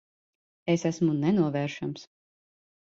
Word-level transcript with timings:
Es 0.73 0.87
esmu 0.91 1.13
nenovēršams. 1.21 2.11